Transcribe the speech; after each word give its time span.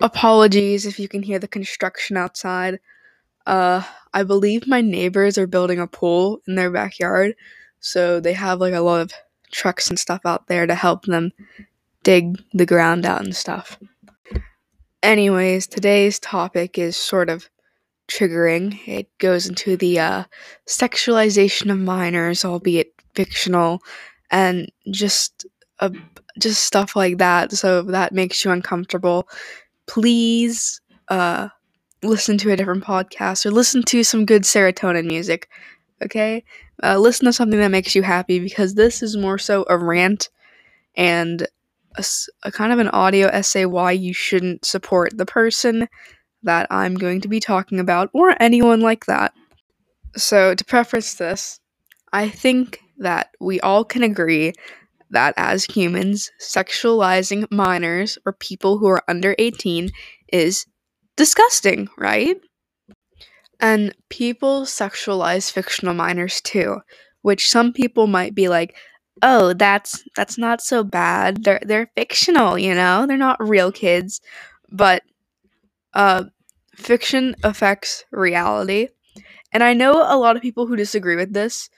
apologies 0.00 0.86
if 0.86 0.98
you 0.98 1.08
can 1.08 1.22
hear 1.22 1.38
the 1.38 1.48
construction 1.48 2.16
outside. 2.16 2.80
Uh, 3.46 3.82
I 4.12 4.22
believe 4.22 4.66
my 4.66 4.80
neighbors 4.80 5.38
are 5.38 5.46
building 5.46 5.78
a 5.78 5.86
pool 5.86 6.40
in 6.46 6.54
their 6.54 6.70
backyard, 6.70 7.34
so 7.80 8.20
they 8.20 8.32
have 8.32 8.60
like 8.60 8.74
a 8.74 8.80
lot 8.80 9.00
of 9.00 9.12
trucks 9.50 9.88
and 9.88 9.98
stuff 9.98 10.20
out 10.24 10.46
there 10.46 10.66
to 10.66 10.74
help 10.74 11.04
them 11.06 11.32
dig 12.02 12.38
the 12.52 12.66
ground 12.66 13.04
out 13.06 13.22
and 13.22 13.34
stuff. 13.34 13.78
Anyways, 15.02 15.66
today's 15.66 16.18
topic 16.18 16.78
is 16.78 16.96
sort 16.96 17.30
of 17.30 17.48
triggering. 18.08 18.78
It 18.86 19.08
goes 19.18 19.46
into 19.48 19.76
the 19.76 19.98
uh, 19.98 20.24
sexualization 20.66 21.70
of 21.70 21.78
minors, 21.78 22.44
albeit 22.44 22.92
fictional, 23.14 23.82
and 24.30 24.70
just 24.90 25.46
uh, 25.80 25.90
just 26.38 26.64
stuff 26.64 26.94
like 26.94 27.18
that. 27.18 27.52
So 27.52 27.80
if 27.80 27.86
that 27.86 28.12
makes 28.12 28.44
you 28.44 28.50
uncomfortable, 28.50 29.28
please 29.90 30.80
uh, 31.08 31.48
listen 32.04 32.38
to 32.38 32.52
a 32.52 32.56
different 32.56 32.84
podcast 32.84 33.44
or 33.44 33.50
listen 33.50 33.82
to 33.82 34.04
some 34.04 34.24
good 34.24 34.42
serotonin 34.42 35.04
music. 35.06 35.48
Okay, 36.00 36.44
uh, 36.84 36.96
listen 36.96 37.26
to 37.26 37.32
something 37.32 37.58
that 37.58 37.72
makes 37.72 37.96
you 37.96 38.02
happy 38.02 38.38
because 38.38 38.74
this 38.74 39.02
is 39.02 39.16
more 39.16 39.36
so 39.36 39.66
a 39.68 39.76
rant 39.76 40.28
and 40.94 41.44
a, 41.96 42.04
a 42.44 42.52
kind 42.52 42.72
of 42.72 42.78
an 42.78 42.86
audio 42.90 43.26
essay 43.28 43.64
why 43.64 43.90
you 43.90 44.14
shouldn't 44.14 44.64
support 44.64 45.18
the 45.18 45.26
person 45.26 45.88
that 46.44 46.68
I'm 46.70 46.94
going 46.94 47.20
to 47.22 47.28
be 47.28 47.40
talking 47.40 47.80
about 47.80 48.10
or 48.12 48.40
anyone 48.40 48.80
like 48.80 49.06
that. 49.06 49.34
So, 50.16 50.54
to 50.54 50.64
preface 50.64 51.14
this, 51.14 51.58
I 52.12 52.28
think 52.28 52.80
that 52.98 53.30
we 53.40 53.60
all 53.60 53.84
can 53.84 54.04
agree 54.04 54.52
that 55.10 55.34
as 55.36 55.64
humans, 55.66 56.30
sexualizing 56.40 57.50
minors 57.50 58.18
or 58.26 58.32
people 58.32 58.78
who 58.78 58.86
are 58.88 59.02
under 59.08 59.34
18 59.38 59.90
is 60.32 60.66
disgusting, 61.16 61.88
right? 61.98 62.36
And 63.60 63.94
people 64.08 64.62
sexualize 64.62 65.50
fictional 65.50 65.94
minors 65.94 66.40
too, 66.40 66.80
which 67.22 67.50
some 67.50 67.72
people 67.72 68.06
might 68.06 68.34
be 68.34 68.48
like, 68.48 68.74
"Oh, 69.22 69.52
that's 69.52 70.02
that's 70.16 70.38
not 70.38 70.62
so 70.62 70.82
bad. 70.82 71.44
They're 71.44 71.60
they're 71.62 71.90
fictional, 71.96 72.58
you 72.58 72.74
know? 72.74 73.06
They're 73.06 73.16
not 73.18 73.42
real 73.46 73.70
kids." 73.72 74.20
But 74.70 75.02
uh 75.94 76.24
fiction 76.76 77.36
affects 77.44 78.04
reality. 78.12 78.88
And 79.52 79.62
I 79.64 79.74
know 79.74 79.94
a 79.94 80.18
lot 80.18 80.36
of 80.36 80.42
people 80.42 80.66
who 80.66 80.76
disagree 80.76 81.16
with 81.16 81.32
this 81.34 81.70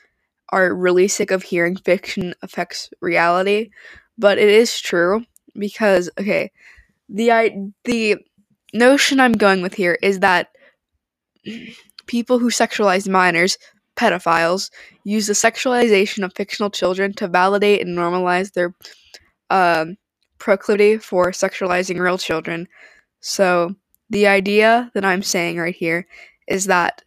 are 0.53 0.75
really 0.75 1.09
sick 1.09 1.31
of 1.31 1.43
hearing 1.43 1.77
fiction 1.77 2.35
affects 2.43 2.91
reality, 3.01 3.71
but 4.19 4.39
it 4.39 4.49
is 4.49 4.81
true 4.81 5.25
because 5.59 6.11
okay, 6.21 6.53
the 7.09 7.33
I 7.33 7.57
the 7.85 8.19
notion 8.75 9.19
I'm 9.19 9.33
going 9.33 9.63
with 9.63 9.75
here 9.75 9.99
is 10.03 10.21
that 10.21 10.49
people 12.07 12.39
who 12.39 12.49
sexualize 12.49 13.09
minors, 13.09 13.59
pedophiles, 13.97 14.71
use 15.05 15.27
the 15.27 15.33
sexualization 15.33 16.25
of 16.25 16.35
fictional 16.35 16.71
children 16.71 17.13
to 17.15 17.29
validate 17.29 17.81
and 17.81 17.97
normalize 17.97 18.53
their 18.53 18.75
um, 19.51 19.97
proclivity 20.39 20.99
for 20.99 21.31
sexualizing 21.31 21.99
real 21.99 22.19
children. 22.19 22.69
So, 23.21 23.75
the 24.11 24.27
idea 24.27 24.91
that 24.95 25.05
I'm 25.05 25.23
saying 25.23 25.57
right 25.57 25.75
here 25.75 26.07
is 26.47 26.67
that 26.67 27.03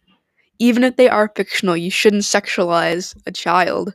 even 0.58 0.84
if 0.84 0.96
they 0.96 1.08
are 1.08 1.32
fictional, 1.34 1.76
you 1.76 1.90
shouldn't 1.90 2.22
sexualize 2.22 3.16
a 3.26 3.32
child. 3.32 3.94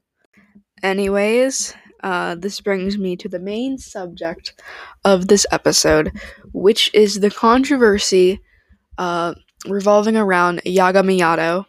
Anyways, 0.83 1.75
uh, 2.03 2.35
this 2.35 2.61
brings 2.61 2.97
me 2.97 3.15
to 3.17 3.29
the 3.29 3.39
main 3.39 3.77
subject 3.77 4.61
of 5.05 5.27
this 5.27 5.45
episode, 5.51 6.11
which 6.53 6.91
is 6.93 7.19
the 7.19 7.31
controversy 7.31 8.41
uh, 8.97 9.33
revolving 9.67 10.17
around 10.17 10.61
Yagami 10.65 11.19
Yato 11.19 11.65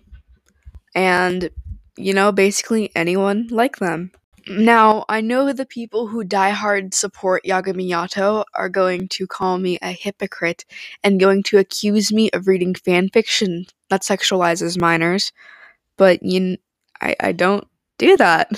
and, 0.95 1.51
you 1.97 2.15
know, 2.15 2.33
basically 2.33 2.91
anyone 2.95 3.49
like 3.51 3.77
them. 3.77 4.13
Now, 4.49 5.05
I 5.09 5.21
know 5.21 5.53
the 5.53 5.67
people 5.67 6.09
who 6.09 6.25
diehard 6.25 6.95
support 6.95 7.45
Yagami 7.45 7.89
Yato 7.89 8.45
are 8.55 8.69
going 8.69 9.09
to 9.09 9.27
call 9.27 9.59
me 9.59 9.79
a 9.81 9.93
hypocrite 9.93 10.65
and 11.05 11.21
going 11.21 11.43
to 11.45 11.59
accuse 11.59 12.13
me 12.13 12.29
of 12.31 12.49
reading 12.49 12.75
fan 12.75 13.09
fiction 13.09 13.67
that 13.89 14.03
sexualizes 14.03 14.81
minors, 14.81 15.33
but 15.97 16.23
you, 16.23 16.57
I, 17.01 17.15
I 17.21 17.33
don't 17.33 17.67
do 17.99 18.17
that. 18.17 18.51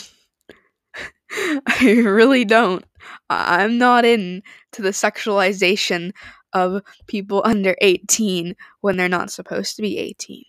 I 1.66 2.02
really 2.04 2.44
don't. 2.44 2.84
I'm 3.28 3.76
not 3.76 4.04
in 4.04 4.42
to 4.72 4.82
the 4.82 4.90
sexualization 4.90 6.12
of 6.54 6.82
people 7.06 7.42
under 7.44 7.76
18 7.80 8.54
when 8.80 8.96
they're 8.96 9.08
not 9.08 9.30
supposed 9.30 9.76
to 9.76 9.82
be 9.82 9.98
18. 9.98 10.44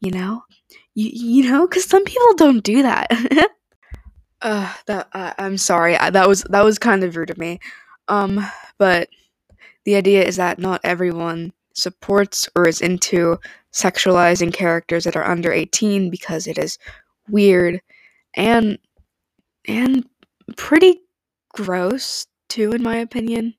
You 0.00 0.10
know? 0.10 0.42
You, 0.94 1.10
you 1.12 1.50
know, 1.50 1.66
because 1.68 1.84
some 1.84 2.04
people 2.04 2.34
don't 2.36 2.64
do 2.64 2.82
that. 2.82 3.10
uh, 4.42 4.72
that 4.86 5.08
uh, 5.12 5.32
I'm 5.38 5.56
sorry. 5.58 5.96
I, 5.96 6.10
that 6.10 6.28
was 6.28 6.42
that 6.50 6.64
was 6.64 6.78
kind 6.78 7.04
of 7.04 7.16
rude 7.16 7.30
of 7.30 7.38
me. 7.38 7.60
Um, 8.08 8.44
but 8.78 9.08
the 9.84 9.96
idea 9.96 10.24
is 10.24 10.36
that 10.36 10.58
not 10.58 10.80
everyone 10.84 11.52
supports 11.74 12.48
or 12.54 12.68
is 12.68 12.80
into 12.80 13.38
sexualizing 13.72 14.52
characters 14.52 15.04
that 15.04 15.16
are 15.16 15.24
under 15.24 15.50
18 15.52 16.10
because 16.10 16.46
it 16.46 16.58
is 16.58 16.78
weird 17.28 17.80
and 18.34 18.78
and 19.66 20.04
pretty 20.56 21.00
gross 21.54 22.26
too 22.48 22.72
in 22.72 22.82
my 22.82 22.96
opinion. 22.96 23.54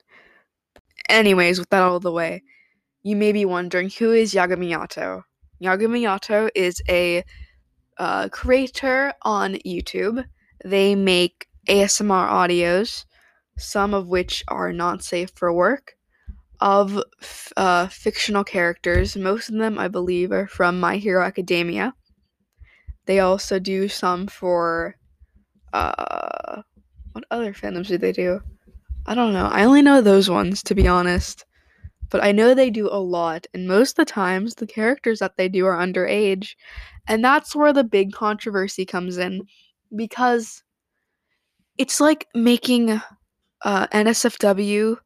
Anyways, 1.10 1.60
with 1.60 1.70
that 1.70 1.82
out 1.82 1.96
of 1.96 2.02
the 2.04 2.12
way, 2.12 2.44
you 3.04 3.16
may 3.16 3.32
be 3.32 3.46
wondering 3.46 3.90
who 3.90 4.12
is 4.12 4.34
Yagami 4.34 4.70
Yato. 4.70 5.24
Yagami 5.62 6.02
Yato 6.02 6.50
is 6.56 6.82
a 6.90 7.24
uh, 7.98 8.30
creator 8.30 9.14
on 9.24 9.56
YouTube. 9.66 10.24
They 10.64 10.96
make 10.96 11.48
ASMR 11.68 12.30
audios, 12.30 13.06
some 13.58 13.94
of 13.94 14.08
which 14.08 14.44
are 14.48 14.72
not 14.74 15.04
safe 15.04 15.32
for 15.36 15.52
work, 15.54 15.96
of 16.60 17.02
f- 17.22 17.54
uh, 17.58 17.88
fictional 17.88 18.44
characters. 18.44 19.16
Most 19.16 19.50
of 19.50 19.56
them, 19.56 19.78
I 19.78 19.88
believe, 19.88 20.32
are 20.32 20.48
from 20.48 20.80
My 20.80 20.98
Hero 20.98 21.24
Academia. 21.24 21.94
They 23.06 23.20
also 23.20 23.60
do 23.60 23.88
some 23.88 24.28
for. 24.28 24.96
Uh, 25.74 26.62
what 27.14 27.26
other 27.30 27.54
fandoms 27.54 27.88
do 27.88 27.98
they 27.98 28.12
do? 28.12 28.42
I 29.06 29.16
don't 29.16 29.34
know. 29.34 29.48
I 29.48 29.66
only 29.66 29.82
know 29.82 30.02
those 30.02 30.30
ones, 30.30 30.64
to 30.64 30.76
be 30.76 30.88
honest. 30.88 31.46
But 32.10 32.24
I 32.24 32.32
know 32.32 32.54
they 32.54 32.70
do 32.70 32.88
a 32.90 33.00
lot, 33.00 33.48
and 33.54 33.68
most 33.68 33.98
of 33.98 34.06
the 34.06 34.12
times 34.12 34.56
the 34.56 34.68
characters 34.68 35.20
that 35.20 35.36
they 35.36 35.50
do 35.50 35.66
are 35.66 35.76
underage. 35.78 36.56
And 37.08 37.24
that's 37.24 37.56
where 37.56 37.74
the 37.74 37.84
big 37.84 38.12
controversy 38.14 38.86
comes 38.86 39.18
in. 39.18 39.48
Because 39.96 40.64
it's 41.78 42.00
like 42.00 42.28
making 42.36 43.02
uh, 43.64 43.88
NSFW 43.88 44.98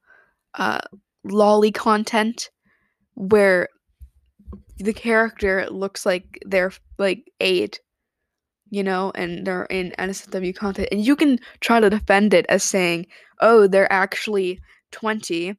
uh, 0.56 0.80
loli 1.26 1.74
content 1.74 2.50
where 3.16 3.70
the 4.80 4.94
character 4.94 5.68
looks 5.70 6.06
like 6.06 6.40
they're 6.46 6.72
like 6.98 7.32
eight, 7.40 7.80
you 8.70 8.84
know, 8.84 9.12
and 9.16 9.46
they're 9.46 9.66
in 9.66 9.94
NSFW 10.00 10.56
content, 10.56 10.90
and 10.92 11.06
you 11.06 11.16
can 11.16 11.40
try 11.62 11.80
to 11.80 11.90
defend 11.90 12.34
it 12.34 12.46
as 12.50 12.64
saying, 12.64 13.08
"Oh, 13.42 13.68
they're 13.68 13.92
actually 13.92 14.60
20," 14.92 15.56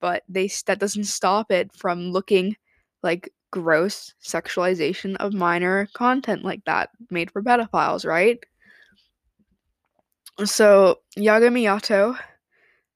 but 0.00 0.24
they 0.28 0.48
that 0.66 0.78
doesn't 0.80 1.04
stop 1.04 1.50
it 1.52 1.72
from 1.74 2.12
looking 2.12 2.56
like 3.02 3.30
gross 3.52 4.14
sexualization 4.22 5.16
of 5.16 5.34
minor 5.34 5.88
content 5.94 6.44
like 6.44 6.64
that 6.66 6.90
made 7.10 7.30
for 7.30 7.42
pedophiles, 7.42 8.06
right? 8.06 8.38
So 10.44 11.00
Yagami 11.18 11.62
Yato, 11.64 12.18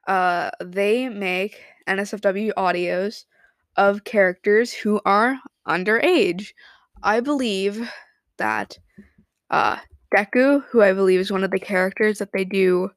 uh, 0.06 0.50
they 0.62 1.08
make 1.08 1.60
NSFW 1.88 2.52
audios 2.56 3.24
of 3.76 4.04
characters 4.04 4.72
who 4.72 5.00
are 5.04 5.38
underage. 5.68 6.52
I 7.02 7.20
believe 7.20 7.90
that 8.38 8.78
uh, 9.50 9.78
Deku, 10.14 10.64
who 10.70 10.82
I 10.82 10.92
believe 10.92 11.20
is 11.20 11.30
one 11.30 11.44
of 11.44 11.50
the 11.50 11.58
characters 11.58 12.18
that 12.18 12.32
they 12.32 12.44
do 12.44 12.90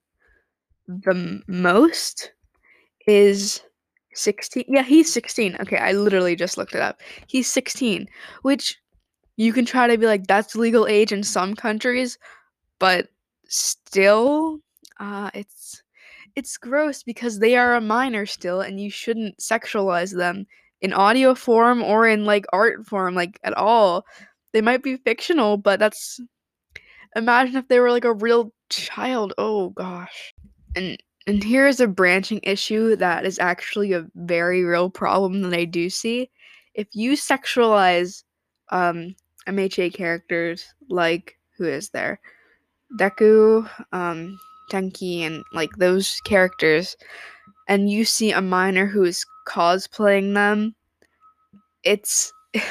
the 0.88 1.42
most, 1.48 2.32
is 3.08 3.62
16. 4.14 4.66
Yeah, 4.68 4.84
he's 4.84 5.12
16. 5.12 5.58
Okay, 5.62 5.78
I 5.78 5.92
literally 5.92 6.36
just 6.36 6.58
looked 6.58 6.74
it 6.74 6.82
up. 6.82 7.02
He's 7.28 7.48
16, 7.48 8.08
which 8.44 8.78
you 9.36 9.52
can 9.54 9.66
try 9.66 9.88
to 9.88 9.98
be 9.98 10.06
like, 10.06 10.28
that's 10.28 10.56
legal 10.56 10.88
age 10.88 11.12
in 11.12 11.24
some 11.24 11.56
countries, 11.56 12.18
but 12.80 13.10
still, 13.50 14.60
uh, 15.00 15.32
it's 15.34 15.82
it's 16.36 16.58
gross 16.58 17.02
because 17.02 17.40
they 17.40 17.58
are 17.58 17.76
a 17.76 17.82
minor 17.82 18.26
still 18.26 18.62
and 18.62 18.80
you 18.80 18.92
shouldn't 18.92 19.38
sexualize 19.40 20.16
them 20.16 20.46
in 20.82 20.94
audio 20.94 21.34
form 21.34 21.82
or 21.82 22.08
in 22.08 22.26
like 22.26 22.46
art 22.54 22.86
form 22.86 23.16
like 23.16 23.40
at 23.44 23.58
all 23.58 24.06
they 24.54 24.62
might 24.62 24.84
be 24.84 24.98
fictional 24.98 25.58
but 25.58 25.80
that's 25.80 26.20
imagine 27.16 27.56
if 27.56 27.68
they 27.68 27.80
were 27.80 27.90
like 27.90 28.06
a 28.06 28.14
real 28.14 28.54
child 28.70 29.34
oh 29.40 29.70
gosh 29.70 30.32
and 30.76 31.02
and 31.28 31.44
here 31.44 31.68
is 31.68 31.82
a 31.82 31.88
branching 31.88 32.40
issue 32.44 32.96
that 32.96 33.26
is 33.26 33.38
actually 33.38 33.92
a 33.92 34.08
very 34.16 34.64
real 34.64 34.90
problem 34.90 35.42
that 35.42 35.54
I 35.54 35.66
do 35.66 35.90
see. 35.90 36.32
If 36.74 36.88
you 36.94 37.14
sexualize 37.14 38.24
um, 38.70 39.14
MHA 39.46 39.94
characters 39.94 40.66
like 40.90 41.38
who 41.58 41.66
is 41.66 41.90
there? 41.90 42.22
Deku, 42.94 43.70
um, 43.92 44.40
Tenki, 44.72 45.22
and 45.22 45.44
like 45.54 45.72
those 45.78 46.20
characters, 46.26 46.96
and 47.68 47.90
you 47.90 48.06
see 48.06 48.32
a 48.32 48.42
minor 48.42 48.86
who 48.86 49.04
is 49.04 49.26
cosplaying 49.48 50.34
them, 50.34 50.76
it's 51.84 52.32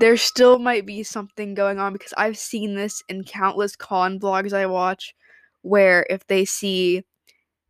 there 0.00 0.16
still 0.16 0.58
might 0.58 0.86
be 0.86 1.02
something 1.02 1.54
going 1.54 1.78
on 1.78 1.92
because 1.92 2.14
I've 2.16 2.38
seen 2.38 2.74
this 2.74 3.02
in 3.08 3.24
countless 3.24 3.76
con 3.76 4.18
blogs 4.18 4.52
I 4.52 4.66
watch 4.66 5.14
where 5.62 6.06
if 6.10 6.26
they 6.26 6.44
see 6.44 7.04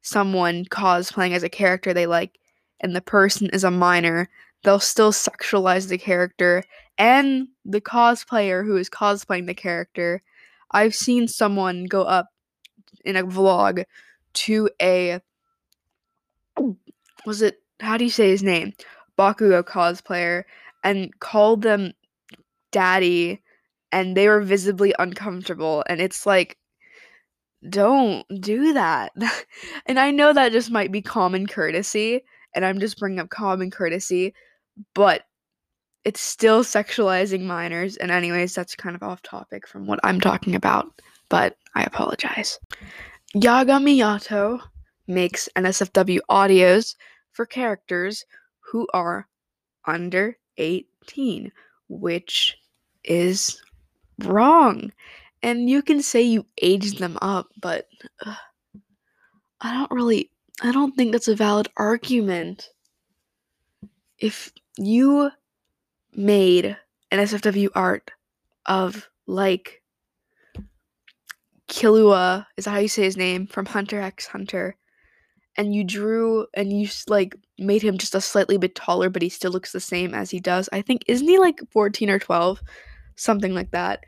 someone 0.02 0.64
cosplaying 0.66 1.32
as 1.32 1.42
a 1.42 1.48
character 1.48 1.94
they 1.94 2.06
like 2.06 2.38
and 2.80 2.96
the 2.96 3.00
person 3.00 3.48
is 3.50 3.64
a 3.64 3.70
minor, 3.70 4.28
they'll 4.64 4.80
still 4.80 5.12
sexualize 5.12 5.88
the 5.88 5.98
character 5.98 6.64
and 6.98 7.48
the 7.64 7.80
cosplayer 7.80 8.64
who 8.64 8.76
is 8.76 8.90
cosplaying 8.90 9.46
the 9.46 9.54
character. 9.54 10.22
I've 10.72 10.94
seen 10.94 11.28
someone 11.28 11.84
go 11.84 12.02
up 12.02 12.28
in 13.04 13.16
a 13.16 13.24
vlog 13.24 13.84
to 14.34 14.70
a 14.80 15.20
was 17.26 17.42
it 17.42 17.62
how 17.80 17.96
do 17.96 18.04
you 18.04 18.10
say 18.10 18.30
his 18.30 18.42
name? 18.42 18.72
Bakugo 19.18 19.62
cosplayer 19.62 20.44
and 20.84 21.18
called 21.20 21.62
them 21.62 21.92
daddy 22.70 23.42
and 23.90 24.16
they 24.16 24.28
were 24.28 24.40
visibly 24.40 24.94
uncomfortable 24.98 25.84
and 25.88 26.00
it's 26.00 26.26
like 26.26 26.56
don't 27.68 28.26
do 28.40 28.72
that. 28.72 29.12
and 29.86 29.98
I 29.98 30.10
know 30.10 30.32
that 30.32 30.52
just 30.52 30.70
might 30.70 30.90
be 30.90 31.02
common 31.02 31.46
courtesy 31.46 32.22
and 32.54 32.64
I'm 32.64 32.80
just 32.80 32.98
bringing 32.98 33.20
up 33.20 33.28
common 33.30 33.70
courtesy, 33.70 34.34
but 34.94 35.22
it's 36.04 36.20
still 36.20 36.64
sexualizing 36.64 37.42
minors 37.42 37.96
and 37.96 38.10
anyways 38.10 38.54
that's 38.54 38.74
kind 38.74 38.96
of 38.96 39.02
off 39.02 39.22
topic 39.22 39.66
from 39.66 39.86
what 39.86 40.00
I'm 40.02 40.20
talking 40.20 40.54
about, 40.54 40.90
but 41.28 41.56
I 41.74 41.84
apologize. 41.84 42.58
Yagami 43.34 43.96
Yato 43.96 44.60
makes 45.06 45.48
NSFW 45.56 46.18
audios 46.30 46.96
for 47.32 47.46
characters 47.46 48.24
who 48.60 48.86
are 48.92 49.26
under 49.86 50.36
18, 50.58 51.52
which 51.88 52.58
is 53.04 53.60
wrong. 54.24 54.92
And 55.42 55.68
you 55.68 55.82
can 55.82 56.02
say 56.02 56.22
you 56.22 56.46
aged 56.60 56.98
them 56.98 57.18
up, 57.22 57.48
but 57.60 57.88
I 59.60 59.72
don't 59.72 59.90
really, 59.90 60.30
I 60.62 60.72
don't 60.72 60.94
think 60.94 61.12
that's 61.12 61.28
a 61.28 61.34
valid 61.34 61.68
argument. 61.76 62.68
If 64.18 64.52
you 64.76 65.30
made 66.14 66.76
an 67.10 67.18
SFW 67.18 67.68
art 67.74 68.10
of 68.66 69.08
like 69.26 69.82
Killua, 71.68 72.46
is 72.56 72.64
that 72.64 72.72
how 72.72 72.78
you 72.78 72.88
say 72.88 73.02
his 73.02 73.16
name 73.16 73.46
from 73.46 73.66
Hunter 73.66 74.00
x 74.00 74.26
Hunter, 74.26 74.76
and 75.56 75.74
you 75.74 75.84
drew 75.84 76.46
and 76.54 76.72
you 76.72 76.88
like 77.08 77.36
made 77.58 77.82
him 77.82 77.98
just 77.98 78.14
a 78.14 78.20
slightly 78.20 78.58
bit 78.58 78.74
taller, 78.74 79.08
but 79.08 79.22
he 79.22 79.28
still 79.28 79.52
looks 79.52 79.72
the 79.72 79.80
same 79.80 80.14
as 80.14 80.30
he 80.30 80.40
does. 80.40 80.68
I 80.72 80.82
think 80.82 81.04
isn't 81.06 81.26
he 81.26 81.38
like 81.38 81.60
14 81.70 82.10
or 82.10 82.18
12? 82.18 82.60
Something 83.16 83.54
like 83.54 83.70
that. 83.70 84.04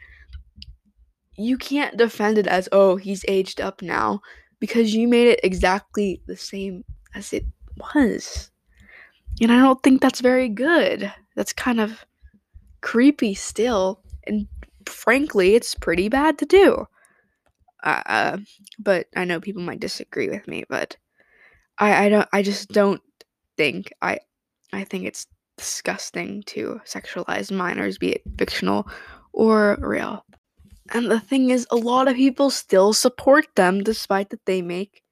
You 1.36 1.58
can't 1.58 1.96
defend 1.96 2.38
it 2.38 2.46
as, 2.46 2.68
oh, 2.70 2.96
he's 2.96 3.24
aged 3.28 3.60
up 3.60 3.82
now, 3.82 4.20
because 4.60 4.94
you 4.94 5.08
made 5.08 5.28
it 5.28 5.40
exactly 5.42 6.22
the 6.26 6.36
same 6.36 6.84
as 7.14 7.32
it 7.32 7.44
was. 7.76 8.50
And 9.40 9.52
I 9.52 9.58
don't 9.58 9.82
think 9.82 10.00
that's 10.00 10.20
very 10.20 10.48
good. 10.48 11.12
That's 11.34 11.52
kind 11.52 11.81
of 11.81 12.04
creepy 12.81 13.34
still. 13.34 14.00
And 14.26 14.46
frankly, 14.86 15.54
it's 15.54 15.75
pretty 15.75 16.08
bad 16.08 16.38
to 16.38 16.46
do. 16.46 16.86
Uh, 17.82 18.38
but 18.78 19.06
I 19.14 19.25
know 19.25 19.40
people 19.40 19.62
might 19.62 19.81
disagree 19.81 20.28
with 20.28 20.48
me, 20.48 20.64
but 20.69 20.96
I, 21.78 22.06
I 22.06 22.08
don't 22.08 22.28
I 22.32 22.42
just 22.42 22.70
don't 22.70 23.02
think 23.56 23.92
I 24.00 24.20
I 24.72 24.84
think 24.84 25.04
it's 25.04 25.26
disgusting 25.58 26.42
to 26.46 26.80
sexualize 26.87 27.50
minors, 27.50 27.98
be 27.98 28.12
it 28.12 28.22
fictional 28.38 28.88
or 29.32 29.76
real. 29.80 30.25
And 30.92 31.10
the 31.10 31.20
thing 31.20 31.50
is, 31.50 31.66
a 31.70 31.76
lot 31.76 32.08
of 32.08 32.16
people 32.16 32.50
still 32.50 32.92
support 32.92 33.46
them 33.54 33.82
despite 33.82 34.30
that 34.30 34.44
they 34.46 34.62
make 34.62 35.02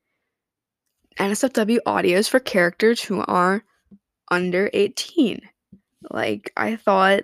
NSFW 1.19 1.79
audios 1.87 2.29
for 2.29 2.41
characters 2.41 3.03
who 3.03 3.23
are 3.27 3.65
under 4.33 4.71
18. 4.73 5.41
Like, 6.11 6.53
I 6.57 6.75
thought 6.77 7.21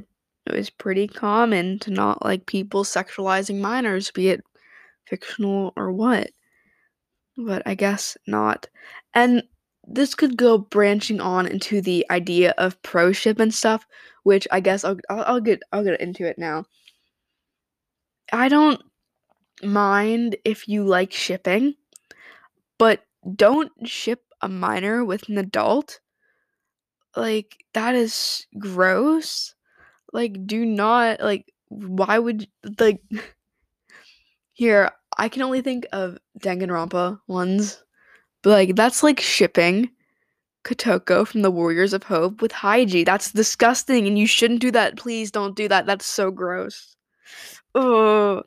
it 0.47 0.55
was 0.55 0.71
pretty 0.71 1.09
common 1.09 1.81
to 1.81 1.91
not 1.91 2.25
like 2.25 2.47
people 2.47 2.85
sexualizing 2.85 3.61
minors, 3.61 4.13
be 4.13 4.29
it 4.29 4.45
fictional 5.07 5.73
or 5.77 5.91
what. 5.93 6.31
But 7.37 7.63
I 7.67 7.75
guess 7.75 8.17
not. 8.27 8.69
And 9.15 9.43
this 9.87 10.15
could 10.15 10.37
go 10.37 10.59
branching 10.59 11.21
on 11.21 11.47
into 11.47 11.81
the 11.81 12.07
idea 12.11 12.55
of 12.59 12.81
pro 12.83 13.13
ship 13.13 13.41
and 13.41 13.53
stuff, 13.53 13.87
which 14.23 14.47
I 14.53 14.61
guess 14.61 14.85
I'll, 14.85 14.99
I'll, 15.09 15.25
I'll 15.27 15.41
get 15.41 15.63
I'll 15.73 15.85
get 15.85 16.01
into 16.01 16.27
it 16.27 16.39
now. 16.39 16.67
I 18.33 18.49
don't 18.49 18.83
mind 19.63 20.37
if 20.45 20.69
you 20.69 20.85
like 20.85 21.13
shipping, 21.13 21.75
but 22.79 23.03
don't 23.35 23.73
ship 23.89 24.23
a 24.43 24.49
minor 24.49 25.05
with 25.05 25.29
an 25.29 25.39
adult. 25.39 26.01
Like 27.17 27.65
that 27.75 27.95
is 27.95 28.47
gross. 28.59 29.55
Like 30.13 30.47
do 30.47 30.65
not 30.65 31.21
like 31.21 31.53
why 31.69 32.19
would 32.19 32.49
like 32.79 33.03
here 34.53 34.91
I 35.17 35.29
can 35.29 35.43
only 35.43 35.61
think 35.61 35.87
of 35.93 36.19
Danganronpa 36.41 37.21
ones 37.27 37.83
but 38.43 38.51
like 38.51 38.77
that's 38.77 39.03
like 39.03 39.21
shipping 39.21 39.91
Kotoko 40.65 41.27
from 41.27 41.43
the 41.43 41.51
Warriors 41.51 41.93
of 41.93 42.03
Hope 42.03 42.43
with 42.43 42.53
Haiji. 42.53 43.05
That's 43.05 43.33
disgusting 43.33 44.07
and 44.07 44.19
you 44.19 44.27
shouldn't 44.27 44.61
do 44.61 44.71
that. 44.73 44.97
Please 44.97 45.31
don't 45.31 45.57
do 45.57 45.69
that. 45.69 45.87
That's 45.87 46.07
so 46.07 46.31
gross. 46.31 46.97
Ugh. 47.75 48.45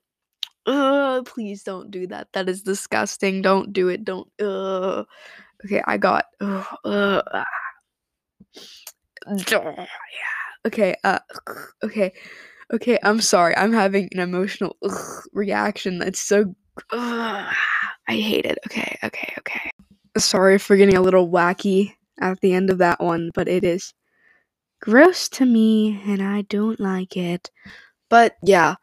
Ugh, 0.68 1.25
please 1.25 1.64
don't 1.64 1.90
do 1.90 2.06
that. 2.07 2.28
That 2.34 2.48
is 2.48 2.62
disgusting. 2.62 3.42
Don't 3.42 3.74
do 3.74 3.88
it. 3.90 4.06
Don't. 4.06 4.28
Okay, 4.40 5.81
I 5.86 5.98
got. 5.98 6.25
Ugh, 6.40 6.66
ah. 6.86 7.46
Yeah. 9.27 9.77
Okay. 10.68 10.95
Uh. 11.04 11.19
Okay. 11.83 12.14
Okay. 12.73 12.99
I'm 13.04 13.21
sorry. 13.21 13.56
I'm 13.56 13.73
having 13.73 14.09
an 14.11 14.19
emotional 14.19 14.78
ugh, 14.83 15.23
reaction. 15.33 15.99
That's 15.99 16.19
so. 16.19 16.56
Ugh. 16.92 17.54
I 18.07 18.14
hate 18.14 18.45
it. 18.45 18.57
Okay. 18.68 18.97
Okay. 19.04 19.33
Okay. 19.40 19.71
Sorry 20.18 20.57
for 20.57 20.76
getting 20.76 20.97
a 20.97 21.02
little 21.02 21.30
wacky 21.30 21.94
at 22.19 22.40
the 22.42 22.54
end 22.54 22.69
of 22.69 22.78
that 22.80 22.99
one, 23.02 23.31
but 23.33 23.47
it 23.47 23.64
is 23.64 23.94
gross 24.81 25.30
to 25.30 25.45
me 25.45 26.02
and 26.06 26.21
I 26.21 26.42
don't 26.44 26.80
like 26.80 27.16
it. 27.16 27.49
But 28.09 28.35
yeah, 28.44 28.76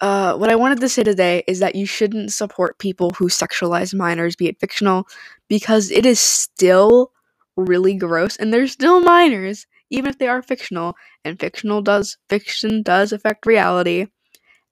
uh, 0.00 0.36
what 0.36 0.50
I 0.50 0.56
wanted 0.56 0.80
to 0.80 0.88
say 0.88 1.02
today 1.02 1.42
is 1.46 1.58
that 1.60 1.74
you 1.74 1.86
shouldn't 1.86 2.32
support 2.32 2.78
people 2.78 3.10
who 3.10 3.28
sexualize 3.28 3.94
minors, 3.94 4.36
be 4.36 4.48
it 4.48 4.60
fictional, 4.60 5.08
because 5.48 5.90
it 5.90 6.06
is 6.06 6.20
still 6.20 7.10
really 7.56 7.94
gross 7.94 8.36
and 8.36 8.52
they're 8.52 8.66
still 8.66 9.00
minors, 9.00 9.66
even 9.90 10.10
if 10.10 10.18
they 10.18 10.28
are 10.28 10.42
fictional. 10.42 10.94
And 11.24 11.38
fictional 11.38 11.82
does 11.82 12.16
fiction 12.28 12.82
does 12.82 13.12
affect 13.12 13.46
reality. 13.46 14.06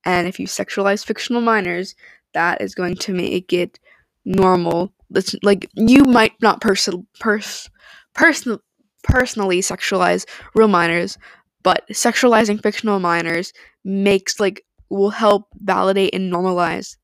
And 0.05 0.29
if 0.29 0.39
you 0.39 0.47
sexualize 0.47 1.05
fictional 1.05 1.41
minors, 1.41 1.95
that 2.35 2.61
is 2.61 2.75
going 2.75 2.97
to 2.97 3.13
make 3.13 3.53
it 3.53 3.79
normal. 4.25 4.93
That's 5.11 5.35
like 5.43 5.69
you 5.75 6.05
might 6.05 6.33
not 6.43 6.61
person 6.61 7.07
pers 7.21 7.69
person 8.15 8.59
personally 9.03 9.61
sexualize 9.61 10.27
real 10.55 10.69
minors, 10.69 11.19
but 11.63 11.87
sexualizing 11.91 12.63
fictional 12.63 12.99
minors 12.99 13.53
makes 13.85 14.41
like 14.41 14.65
will 14.91 15.11
help 15.11 15.49
validate 15.61 16.15
and 16.15 16.33
normalize 16.33 16.97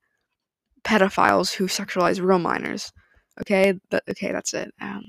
pedophiles 0.84 1.54
who 1.54 1.66
sexualize 1.66 2.22
real 2.22 2.38
minors. 2.38 2.92
Okay, 3.40 3.74
but 3.90 4.02
okay, 4.08 4.32
that's 4.32 4.54
it. 4.54 4.72
Um, 4.80 5.04